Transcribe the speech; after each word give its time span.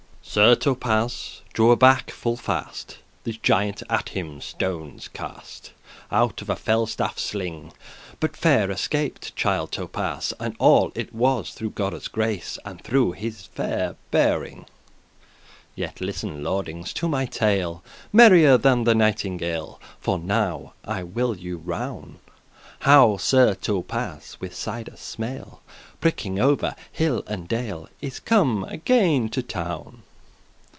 * 0.21 0.23
*slain 0.31 0.53
Sir 0.55 0.55
Thopas 0.73 1.41
drew 1.51 1.71
aback 1.71 2.09
full 2.11 2.37
fast; 2.37 2.99
This 3.25 3.35
giant 3.37 3.81
at 3.89 4.09
him 4.09 4.39
stones 4.39 5.09
cast 5.09 5.73
Out 6.09 6.41
of 6.41 6.49
a 6.49 6.55
fell 6.55 6.85
staff 6.85 7.19
sling: 7.19 7.73
But 8.21 8.37
fair 8.37 8.71
escaped 8.71 9.35
Child 9.35 9.71
Thopas, 9.73 10.31
And 10.39 10.55
all 10.57 10.93
it 10.95 11.13
was 11.13 11.51
through 11.51 11.71
Godde's 11.71 12.07
grace, 12.07 12.57
And 12.63 12.81
through 12.81 13.13
his 13.13 13.47
fair 13.47 13.97
bearing. 14.11 14.67
<17> 15.73 15.73
Yet 15.75 15.99
listen, 15.99 16.43
lordings, 16.43 16.93
to 16.93 17.09
my 17.09 17.25
tale, 17.25 17.83
Merrier 18.13 18.57
than 18.57 18.85
the 18.85 18.95
nightingale, 18.95 19.81
For 19.99 20.17
now 20.17 20.73
I 20.85 21.03
will 21.03 21.35
you 21.35 21.57
rown,* 21.57 22.19
*whisper 22.25 22.31
How 22.81 23.17
Sir 23.17 23.53
Thopas, 23.55 24.39
with 24.39 24.55
sides 24.55 25.01
smale,* 25.01 25.35
*small 25.35 25.61
<18> 25.97 25.97
Pricking 25.99 26.39
over 26.39 26.75
hill 26.89 27.23
and 27.27 27.49
dale, 27.49 27.89
Is 28.01 28.21
come 28.21 28.63
again 28.65 29.27
to 29.29 29.43
town. 29.43 30.03